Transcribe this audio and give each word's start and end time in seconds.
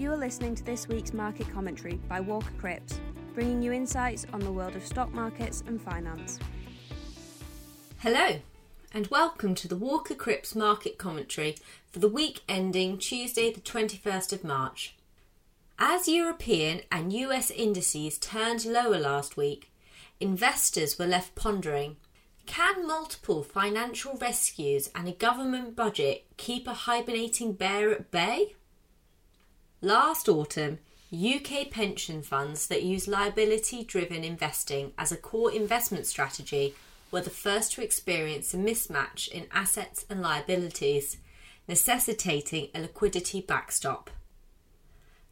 You 0.00 0.10
are 0.12 0.16
listening 0.16 0.54
to 0.54 0.64
this 0.64 0.88
week's 0.88 1.12
market 1.12 1.52
commentary 1.52 1.96
by 2.08 2.20
Walker 2.20 2.54
Crips, 2.58 2.98
bringing 3.34 3.60
you 3.60 3.70
insights 3.70 4.26
on 4.32 4.40
the 4.40 4.50
world 4.50 4.74
of 4.74 4.86
stock 4.86 5.12
markets 5.12 5.62
and 5.66 5.78
finance. 5.78 6.38
Hello, 7.98 8.38
and 8.94 9.08
welcome 9.08 9.54
to 9.56 9.68
the 9.68 9.76
Walker 9.76 10.14
Crips 10.14 10.54
market 10.54 10.96
commentary 10.96 11.56
for 11.92 11.98
the 11.98 12.08
week 12.08 12.40
ending 12.48 12.96
Tuesday, 12.96 13.52
the 13.52 13.60
21st 13.60 14.32
of 14.32 14.42
March. 14.42 14.96
As 15.78 16.08
European 16.08 16.80
and 16.90 17.12
US 17.12 17.50
indices 17.50 18.16
turned 18.16 18.64
lower 18.64 18.98
last 18.98 19.36
week, 19.36 19.70
investors 20.18 20.98
were 20.98 21.06
left 21.06 21.34
pondering 21.34 21.98
can 22.46 22.86
multiple 22.86 23.42
financial 23.42 24.16
rescues 24.16 24.90
and 24.94 25.06
a 25.06 25.12
government 25.12 25.76
budget 25.76 26.24
keep 26.38 26.66
a 26.66 26.72
hibernating 26.72 27.52
bear 27.52 27.92
at 27.92 28.10
bay? 28.10 28.54
Last 29.82 30.28
autumn, 30.28 30.78
UK 31.10 31.70
pension 31.70 32.22
funds 32.22 32.66
that 32.66 32.82
use 32.82 33.08
liability 33.08 33.82
driven 33.82 34.22
investing 34.24 34.92
as 34.98 35.10
a 35.10 35.16
core 35.16 35.50
investment 35.50 36.06
strategy 36.06 36.74
were 37.10 37.22
the 37.22 37.30
first 37.30 37.72
to 37.72 37.82
experience 37.82 38.52
a 38.52 38.58
mismatch 38.58 39.28
in 39.28 39.46
assets 39.50 40.04
and 40.10 40.20
liabilities, 40.20 41.16
necessitating 41.66 42.68
a 42.74 42.80
liquidity 42.80 43.40
backstop. 43.40 44.10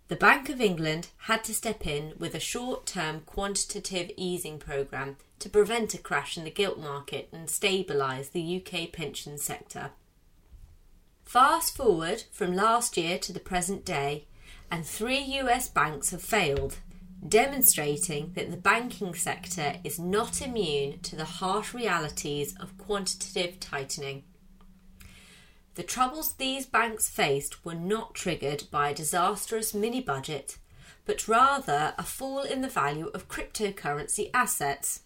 The 0.09 0.17
Bank 0.17 0.49
of 0.49 0.63
England 0.63 1.09
had 1.19 1.45
to 1.45 1.55
step 1.55 1.87
in 1.87 2.15
with 2.19 2.35
a 2.35 2.41
short 2.41 2.87
term 2.87 3.21
quantitative 3.27 4.11
easing 4.17 4.59
programme 4.59 5.19
to 5.41 5.51
prevent 5.51 5.93
a 5.93 5.99
crash 5.99 6.39
in 6.39 6.45
the 6.45 6.51
gilt 6.51 6.79
market 6.79 7.29
and 7.33 7.49
stabilise 7.49 8.33
the 8.33 8.57
UK 8.65 8.91
pension 8.93 9.37
sector. 9.37 9.91
Fast 11.23 11.77
forward 11.77 12.25
from 12.33 12.57
last 12.57 12.97
year 12.97 13.19
to 13.19 13.35
the 13.35 13.39
present 13.39 13.85
day, 13.85 14.25
and 14.71 14.85
three 14.87 15.21
US 15.41 15.69
banks 15.69 16.11
have 16.11 16.23
failed, 16.23 16.79
demonstrating 17.27 18.33
that 18.35 18.51
the 18.51 18.57
banking 18.57 19.15
sector 19.15 19.77
is 19.85 19.99
not 19.99 20.43
immune 20.43 21.01
to 21.01 21.17
the 21.17 21.25
harsh 21.25 21.75
realities 21.75 22.55
of 22.59 22.79
quantitative 22.79 23.61
tightening. 23.61 24.25
The 25.75 25.83
troubles 25.85 26.35
these 26.35 26.67
banks 26.67 27.09
faced 27.09 27.65
were 27.65 27.75
not 27.75 28.15
triggered 28.15 28.65
by 28.71 28.91
a 28.91 28.95
disastrous 28.95 29.73
mini 29.73 30.01
budget, 30.01 30.59
but 31.05 31.29
rather 31.29 31.95
a 31.97 32.03
fall 32.03 32.41
in 32.41 32.63
the 32.63 32.69
value 32.69 33.11
of 33.15 33.29
cryptocurrency 33.29 34.31
assets. 34.35 35.03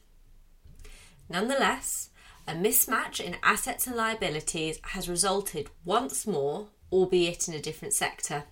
Nonetheless, 1.29 2.11
a 2.49 2.55
mismatch 2.55 3.21
in 3.21 3.37
assets 3.43 3.87
and 3.87 3.95
liabilities 3.95 4.81
has 4.83 5.09
resulted 5.09 5.71
once 5.85 6.27
more, 6.27 6.69
albeit 6.91 7.49
in 7.49 7.55
a 7.55 7.61
different 7.61 7.95
sector. 7.95 8.45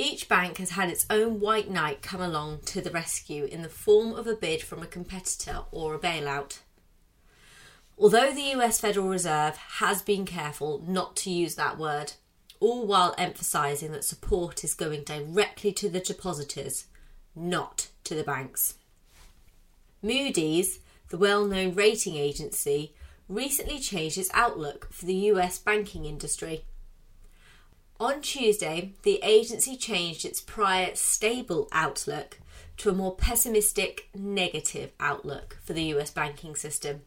Each 0.00 0.28
bank 0.28 0.58
has 0.58 0.70
had 0.70 0.88
its 0.88 1.06
own 1.10 1.40
white 1.40 1.68
knight 1.68 2.02
come 2.02 2.20
along 2.20 2.60
to 2.66 2.80
the 2.80 2.92
rescue 2.92 3.44
in 3.44 3.62
the 3.62 3.68
form 3.68 4.12
of 4.12 4.28
a 4.28 4.36
bid 4.36 4.62
from 4.62 4.80
a 4.80 4.86
competitor 4.86 5.62
or 5.72 5.92
a 5.92 5.98
bailout. 5.98 6.60
Although 7.98 8.32
the 8.32 8.52
US 8.52 8.78
Federal 8.78 9.08
Reserve 9.08 9.56
has 9.56 10.00
been 10.02 10.24
careful 10.24 10.84
not 10.86 11.16
to 11.16 11.30
use 11.30 11.56
that 11.56 11.78
word, 11.78 12.12
all 12.60 12.86
while 12.86 13.12
emphasising 13.18 13.90
that 13.90 14.04
support 14.04 14.62
is 14.62 14.72
going 14.72 15.02
directly 15.02 15.72
to 15.72 15.88
the 15.88 15.98
depositors, 15.98 16.86
not 17.34 17.88
to 18.04 18.14
the 18.14 18.22
banks. 18.22 18.74
Moody's, 20.00 20.78
the 21.08 21.18
well 21.18 21.44
known 21.44 21.74
rating 21.74 22.14
agency, 22.14 22.94
recently 23.28 23.80
changed 23.80 24.16
its 24.16 24.30
outlook 24.32 24.92
for 24.92 25.06
the 25.06 25.14
US 25.32 25.58
banking 25.58 26.04
industry 26.04 26.64
on 28.00 28.20
Tuesday, 28.20 28.92
the 29.02 29.20
agency 29.22 29.76
changed 29.76 30.24
its 30.24 30.40
prior 30.40 30.94
stable 30.94 31.68
outlook 31.72 32.38
to 32.76 32.90
a 32.90 32.94
more 32.94 33.14
pessimistic 33.14 34.08
negative 34.14 34.92
outlook 35.00 35.58
for 35.64 35.72
the 35.72 35.84
US 35.94 36.10
banking 36.10 36.54
system. 36.54 37.02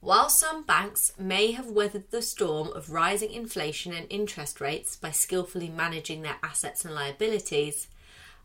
While 0.00 0.28
some 0.28 0.64
banks 0.64 1.12
may 1.18 1.52
have 1.52 1.70
weathered 1.70 2.10
the 2.10 2.22
storm 2.22 2.72
of 2.72 2.90
rising 2.90 3.30
inflation 3.30 3.92
and 3.92 4.06
interest 4.10 4.60
rates 4.60 4.96
by 4.96 5.10
skillfully 5.10 5.68
managing 5.68 6.22
their 6.22 6.36
assets 6.42 6.84
and 6.84 6.94
liabilities, 6.94 7.88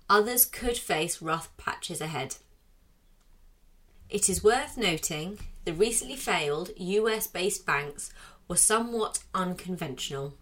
others 0.09 0.45
could 0.45 0.77
face 0.77 1.21
rough 1.21 1.55
patches 1.57 1.99
ahead. 1.99 2.35
It 4.09 4.29
is 4.29 4.43
worth 4.43 4.77
noting 4.77 5.39
the 5.65 5.73
recently 5.73 6.15
failed 6.15 6.71
US 6.77 7.27
based 7.27 7.65
banks 7.65 8.11
were 8.47 8.55
somewhat 8.55 9.23
unconventional 9.33 10.33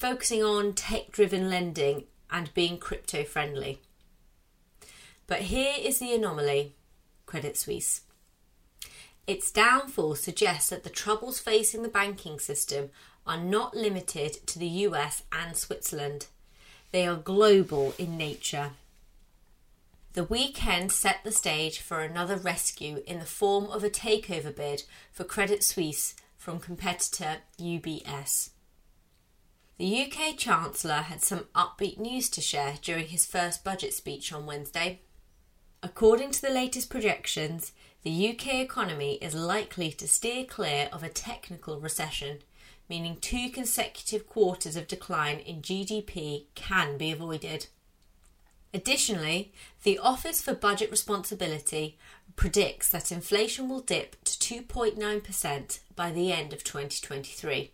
focusing 0.00 0.42
on 0.42 0.72
tech 0.72 1.12
driven 1.12 1.50
lending 1.50 2.04
and 2.30 2.54
being 2.54 2.78
crypto 2.78 3.22
friendly. 3.22 3.82
But 5.26 5.42
here 5.42 5.74
is 5.78 5.98
the 5.98 6.14
anomaly 6.14 6.74
Credit 7.26 7.54
Suisse. 7.54 8.00
Its 9.26 9.52
downfall 9.52 10.14
suggests 10.14 10.70
that 10.70 10.84
the 10.84 10.90
troubles 10.90 11.38
facing 11.38 11.82
the 11.82 11.88
banking 11.88 12.38
system 12.38 12.88
are 13.26 13.36
not 13.36 13.76
limited 13.76 14.38
to 14.46 14.58
the 14.58 14.66
US 14.88 15.22
and 15.30 15.54
Switzerland, 15.54 16.28
they 16.92 17.06
are 17.06 17.16
global 17.16 17.92
in 17.98 18.16
nature. 18.16 18.70
The 20.14 20.24
weekend 20.24 20.92
set 20.92 21.22
the 21.24 21.30
stage 21.30 21.78
for 21.78 22.00
another 22.00 22.36
rescue 22.36 23.02
in 23.06 23.18
the 23.18 23.26
form 23.26 23.66
of 23.66 23.84
a 23.84 23.90
takeover 23.90 24.56
bid 24.56 24.84
for 25.12 25.24
Credit 25.24 25.62
Suisse 25.62 26.16
from 26.38 26.58
competitor 26.58 27.42
UBS. 27.60 28.50
The 29.80 30.02
UK 30.02 30.36
Chancellor 30.36 31.04
had 31.08 31.22
some 31.22 31.46
upbeat 31.54 31.98
news 31.98 32.28
to 32.30 32.42
share 32.42 32.74
during 32.82 33.06
his 33.06 33.24
first 33.24 33.64
budget 33.64 33.94
speech 33.94 34.30
on 34.30 34.44
Wednesday. 34.44 35.00
According 35.82 36.32
to 36.32 36.42
the 36.42 36.50
latest 36.50 36.90
projections, 36.90 37.72
the 38.02 38.28
UK 38.28 38.56
economy 38.56 39.14
is 39.22 39.34
likely 39.34 39.90
to 39.92 40.06
steer 40.06 40.44
clear 40.44 40.90
of 40.92 41.02
a 41.02 41.08
technical 41.08 41.80
recession, 41.80 42.40
meaning 42.90 43.16
two 43.16 43.48
consecutive 43.48 44.28
quarters 44.28 44.76
of 44.76 44.86
decline 44.86 45.38
in 45.38 45.62
GDP 45.62 46.44
can 46.54 46.98
be 46.98 47.10
avoided. 47.10 47.68
Additionally, 48.74 49.50
the 49.82 49.98
Office 49.98 50.42
for 50.42 50.52
Budget 50.52 50.90
Responsibility 50.90 51.96
predicts 52.36 52.90
that 52.90 53.10
inflation 53.10 53.66
will 53.66 53.80
dip 53.80 54.22
to 54.24 54.62
2.9% 54.62 55.78
by 55.96 56.10
the 56.10 56.30
end 56.32 56.52
of 56.52 56.64
2023. 56.64 57.70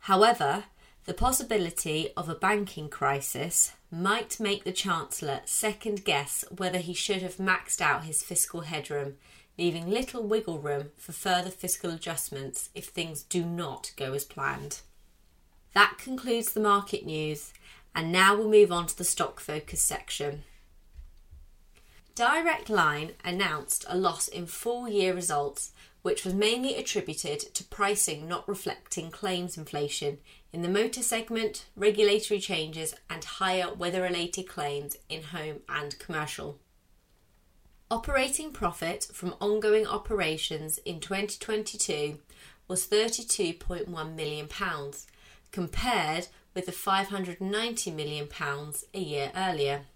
However, 0.00 0.64
the 1.04 1.14
possibility 1.14 2.10
of 2.16 2.28
a 2.28 2.34
banking 2.34 2.88
crisis 2.88 3.72
might 3.90 4.40
make 4.40 4.64
the 4.64 4.72
Chancellor 4.72 5.40
second 5.44 6.04
guess 6.04 6.44
whether 6.56 6.78
he 6.78 6.94
should 6.94 7.20
have 7.20 7.36
maxed 7.36 7.80
out 7.80 8.04
his 8.04 8.22
fiscal 8.22 8.62
headroom, 8.62 9.14
leaving 9.58 9.90
little 9.90 10.22
wiggle 10.22 10.58
room 10.58 10.90
for 10.96 11.12
further 11.12 11.50
fiscal 11.50 11.90
adjustments 11.90 12.70
if 12.74 12.86
things 12.86 13.22
do 13.22 13.44
not 13.44 13.92
go 13.96 14.14
as 14.14 14.24
planned. 14.24 14.80
That 15.74 15.98
concludes 15.98 16.52
the 16.52 16.60
market 16.60 17.04
news, 17.04 17.52
and 17.94 18.10
now 18.10 18.34
we'll 18.34 18.48
move 18.48 18.72
on 18.72 18.86
to 18.86 18.96
the 18.96 19.04
stock 19.04 19.40
focus 19.40 19.82
section. 19.82 20.44
Direct 22.14 22.70
Line 22.70 23.10
announced 23.24 23.84
a 23.88 23.96
loss 23.96 24.26
in 24.26 24.46
full 24.46 24.88
year 24.88 25.12
results, 25.12 25.72
which 26.04 26.22
was 26.22 26.34
mainly 26.34 26.76
attributed 26.76 27.40
to 27.40 27.64
pricing 27.64 28.28
not 28.28 28.46
reflecting 28.46 29.10
claims 29.10 29.56
inflation 29.56 30.18
in 30.52 30.60
the 30.60 30.68
motor 30.68 31.02
segment, 31.02 31.64
regulatory 31.74 32.38
changes, 32.38 32.94
and 33.08 33.24
higher 33.24 33.72
weather 33.72 34.02
related 34.02 34.46
claims 34.46 34.98
in 35.08 35.22
home 35.22 35.60
and 35.66 35.98
commercial. 35.98 36.58
Operating 37.90 38.52
profit 38.52 39.04
from 39.14 39.34
ongoing 39.40 39.86
operations 39.86 40.76
in 40.84 41.00
2022 41.00 42.18
was 42.68 42.86
£32.1 42.86 44.14
million, 44.14 44.46
compared 45.52 46.26
with 46.52 46.66
the 46.66 46.72
£590 46.72 47.94
million 47.94 48.28
a 48.92 49.00
year 49.00 49.32
earlier. 49.34 49.86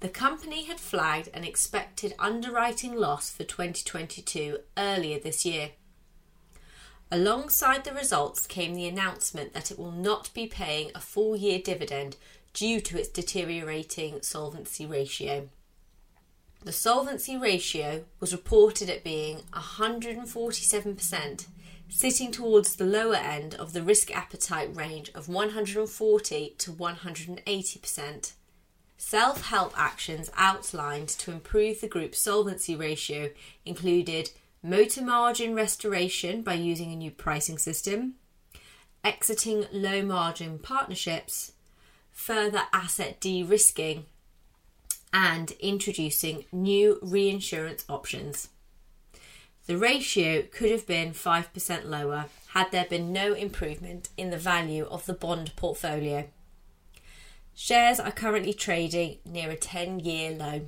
The 0.00 0.08
company 0.08 0.64
had 0.64 0.78
flagged 0.78 1.28
an 1.34 1.42
expected 1.42 2.14
underwriting 2.20 2.94
loss 2.94 3.30
for 3.30 3.42
2022 3.42 4.60
earlier 4.76 5.18
this 5.18 5.44
year. 5.44 5.70
Alongside 7.10 7.82
the 7.84 7.94
results 7.94 8.46
came 8.46 8.74
the 8.74 8.86
announcement 8.86 9.54
that 9.54 9.72
it 9.72 9.78
will 9.78 9.90
not 9.90 10.32
be 10.34 10.46
paying 10.46 10.92
a 10.94 11.00
full 11.00 11.34
year 11.34 11.58
dividend 11.58 12.16
due 12.52 12.80
to 12.80 12.98
its 12.98 13.08
deteriorating 13.08 14.22
solvency 14.22 14.86
ratio. 14.86 15.48
The 16.64 16.72
solvency 16.72 17.36
ratio 17.36 18.04
was 18.20 18.32
reported 18.32 18.90
at 18.90 19.02
being 19.02 19.42
147%, 19.52 21.46
sitting 21.88 22.30
towards 22.30 22.76
the 22.76 22.84
lower 22.84 23.16
end 23.16 23.54
of 23.54 23.72
the 23.72 23.82
risk 23.82 24.14
appetite 24.14 24.76
range 24.76 25.10
of 25.14 25.28
140 25.28 26.54
to 26.58 26.72
180%. 26.72 28.32
Self 29.00 29.42
help 29.46 29.72
actions 29.78 30.28
outlined 30.36 31.08
to 31.10 31.30
improve 31.30 31.80
the 31.80 31.88
group's 31.88 32.20
solvency 32.20 32.74
ratio 32.74 33.30
included 33.64 34.30
motor 34.60 35.02
margin 35.02 35.54
restoration 35.54 36.42
by 36.42 36.54
using 36.54 36.92
a 36.92 36.96
new 36.96 37.12
pricing 37.12 37.58
system, 37.58 38.14
exiting 39.04 39.66
low 39.72 40.02
margin 40.02 40.58
partnerships, 40.58 41.52
further 42.10 42.62
asset 42.72 43.20
de 43.20 43.44
risking, 43.44 44.04
and 45.12 45.52
introducing 45.52 46.44
new 46.50 46.98
reinsurance 47.00 47.84
options. 47.88 48.48
The 49.66 49.78
ratio 49.78 50.42
could 50.42 50.72
have 50.72 50.88
been 50.88 51.12
5% 51.12 51.84
lower 51.84 52.26
had 52.48 52.72
there 52.72 52.86
been 52.86 53.12
no 53.12 53.32
improvement 53.32 54.08
in 54.16 54.30
the 54.30 54.38
value 54.38 54.86
of 54.86 55.06
the 55.06 55.14
bond 55.14 55.54
portfolio. 55.54 56.28
Shares 57.60 57.98
are 57.98 58.12
currently 58.12 58.54
trading 58.54 59.18
near 59.24 59.50
a 59.50 59.56
10 59.56 59.98
year 59.98 60.30
low. 60.30 60.66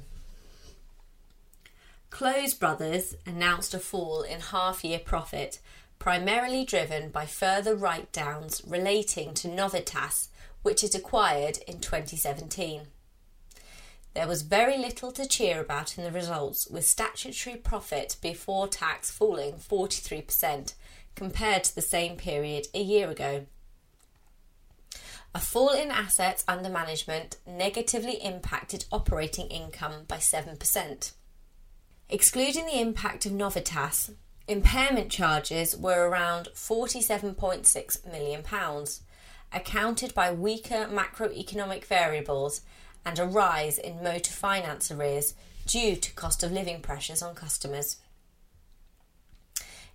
Close 2.11 2.53
Brothers 2.53 3.15
announced 3.25 3.73
a 3.75 3.79
fall 3.79 4.23
in 4.23 4.41
half 4.41 4.83
year 4.83 4.99
profit, 4.99 5.61
primarily 6.01 6.65
driven 6.65 7.11
by 7.11 7.27
further 7.27 7.77
write 7.77 8.11
downs 8.11 8.61
relating 8.67 9.35
to 9.35 9.47
Novitas, 9.47 10.31
which 10.63 10.83
it 10.83 10.97
acquired 10.97 11.59
in 11.69 11.79
2017. 11.79 12.89
There 14.15 14.27
was 14.27 14.43
very 14.43 14.77
little 14.77 15.13
to 15.13 15.29
cheer 15.29 15.61
about 15.61 15.97
in 15.97 16.03
the 16.03 16.11
results, 16.11 16.67
with 16.67 16.89
statutory 16.89 17.55
profit 17.55 18.17
before 18.21 18.67
tax 18.67 19.13
falling 19.13 19.55
43% 19.55 20.75
compared 21.15 21.63
to 21.63 21.75
the 21.77 21.83
same 21.83 22.17
period 22.17 22.67
a 22.75 22.83
year 22.83 23.09
ago. 23.09 23.47
A 25.33 25.39
fall 25.39 25.71
in 25.71 25.93
assets 25.93 26.45
under 26.49 26.69
management 26.69 27.37
negatively 27.47 28.15
impacted 28.15 28.85
operating 28.91 29.47
income 29.47 30.05
by 30.09 30.17
7%. 30.17 31.13
Excluding 32.09 32.67
the 32.67 32.81
impact 32.81 33.27
of 33.27 33.33
Novitas, 33.33 34.13
impairment 34.49 35.11
charges 35.11 35.77
were 35.77 36.09
around 36.09 36.49
£47.6 36.55 38.11
million, 38.11 38.43
accounted 39.53 40.15
by 40.15 40.33
weaker 40.33 40.89
macroeconomic 40.91 41.85
variables 41.85 42.63
and 43.07 43.19
a 43.21 43.25
rise 43.25 43.79
in 43.79 44.03
motor 44.03 44.33
finance 44.33 44.91
arrears 44.91 45.35
due 45.65 45.95
to 45.95 46.13
cost 46.15 46.43
of 46.43 46.51
living 46.51 46.81
pressures 46.81 47.23
on 47.23 47.37
customers. 47.37 47.99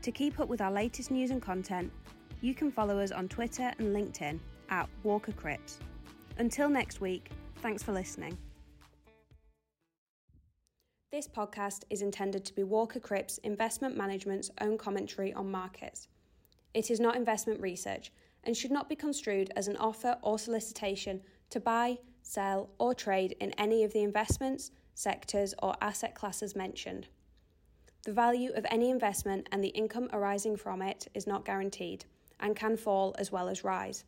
To 0.01 0.11
keep 0.11 0.39
up 0.39 0.47
with 0.47 0.61
our 0.61 0.71
latest 0.71 1.11
news 1.11 1.31
and 1.31 1.41
content, 1.41 1.91
you 2.39 2.55
can 2.55 2.71
follow 2.71 2.99
us 2.99 3.11
on 3.11 3.27
Twitter 3.27 3.73
and 3.79 3.93
LinkedIn 3.93 4.39
at 4.69 4.87
Walker 5.03 5.33
Crips. 5.33 5.79
Until 6.37 6.69
next 6.69 7.01
week, 7.01 7.31
thanks 7.61 7.83
for 7.83 7.91
listening. 7.91 8.37
This 11.17 11.27
podcast 11.27 11.81
is 11.89 12.03
intended 12.03 12.45
to 12.45 12.53
be 12.53 12.61
Walker 12.61 12.99
Crips 12.99 13.39
Investment 13.39 13.97
Management's 13.97 14.51
own 14.61 14.77
commentary 14.77 15.33
on 15.33 15.49
markets. 15.49 16.09
It 16.75 16.91
is 16.91 16.99
not 16.99 17.15
investment 17.15 17.59
research 17.59 18.11
and 18.43 18.55
should 18.55 18.69
not 18.69 18.87
be 18.87 18.95
construed 18.95 19.51
as 19.55 19.67
an 19.67 19.77
offer 19.77 20.19
or 20.21 20.37
solicitation 20.37 21.21
to 21.49 21.59
buy, 21.59 21.97
sell, 22.21 22.69
or 22.77 22.93
trade 22.93 23.35
in 23.39 23.51
any 23.53 23.83
of 23.83 23.93
the 23.93 24.03
investments, 24.03 24.69
sectors, 24.93 25.55
or 25.63 25.73
asset 25.81 26.13
classes 26.13 26.55
mentioned. 26.55 27.07
The 28.03 28.13
value 28.13 28.51
of 28.53 28.67
any 28.69 28.91
investment 28.91 29.49
and 29.51 29.63
the 29.63 29.69
income 29.69 30.09
arising 30.13 30.55
from 30.55 30.83
it 30.83 31.07
is 31.15 31.25
not 31.25 31.45
guaranteed 31.45 32.05
and 32.39 32.55
can 32.55 32.77
fall 32.77 33.15
as 33.17 33.31
well 33.31 33.49
as 33.49 33.63
rise, 33.63 34.03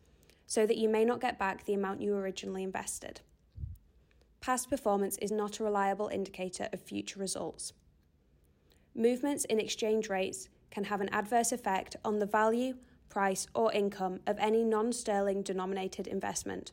so 0.45 0.67
that 0.67 0.77
you 0.77 0.87
may 0.87 1.05
not 1.05 1.21
get 1.21 1.39
back 1.39 1.65
the 1.65 1.73
amount 1.73 2.03
you 2.03 2.13
originally 2.13 2.61
invested. 2.61 3.21
Past 4.41 4.69
performance 4.69 5.17
is 5.17 5.31
not 5.31 5.59
a 5.59 5.63
reliable 5.63 6.07
indicator 6.07 6.69
of 6.71 6.79
future 6.79 7.19
results. 7.19 7.73
Movements 8.95 9.45
in 9.45 9.59
exchange 9.59 10.09
rates 10.09 10.49
can 10.71 10.85
have 10.85 11.01
an 11.01 11.09
adverse 11.09 11.51
effect 11.51 11.95
on 12.05 12.19
the 12.19 12.25
value, 12.25 12.75
price, 13.09 13.47
or 13.53 13.71
income 13.73 14.19
of 14.25 14.37
any 14.39 14.63
non 14.63 14.93
sterling 14.93 15.41
denominated 15.41 16.07
investment. 16.07 16.71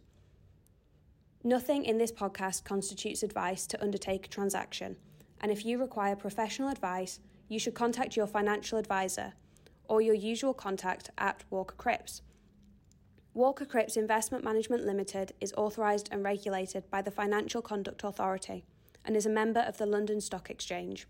Nothing 1.42 1.84
in 1.84 1.98
this 1.98 2.12
podcast 2.12 2.64
constitutes 2.64 3.22
advice 3.22 3.66
to 3.68 3.82
undertake 3.82 4.26
a 4.26 4.28
transaction, 4.28 4.96
and 5.40 5.50
if 5.50 5.64
you 5.64 5.78
require 5.78 6.16
professional 6.16 6.68
advice, 6.68 7.20
you 7.48 7.58
should 7.58 7.74
contact 7.74 8.16
your 8.16 8.26
financial 8.26 8.78
advisor 8.78 9.34
or 9.88 10.00
your 10.00 10.14
usual 10.14 10.54
contact 10.54 11.10
at 11.18 11.44
Walker 11.50 11.76
Crips. 11.76 12.22
Walker 13.36 13.66
Crips 13.66 13.98
Investment 13.98 14.44
Management 14.44 14.86
Limited 14.86 15.32
is 15.42 15.52
authorised 15.58 16.08
and 16.10 16.24
regulated 16.24 16.88
by 16.90 17.02
the 17.02 17.10
Financial 17.10 17.60
Conduct 17.60 18.02
Authority 18.02 18.64
and 19.04 19.14
is 19.14 19.26
a 19.26 19.30
member 19.30 19.60
of 19.60 19.76
the 19.76 19.84
London 19.84 20.22
Stock 20.22 20.48
Exchange. 20.48 21.06